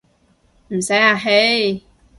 [0.69, 1.83] 唔使客氣